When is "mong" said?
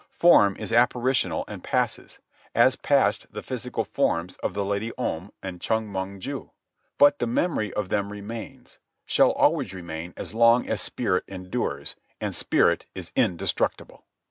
5.91-6.17